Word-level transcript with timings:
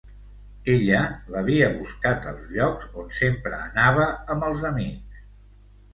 Ella 0.75 1.01
l'havia 1.35 1.67
buscat 1.75 2.25
als 2.33 2.49
llocs 2.55 2.89
on 3.03 3.13
sempre 3.21 3.61
anava 3.69 4.11
amb 4.37 4.47
els 4.49 4.69
amics. 4.75 5.25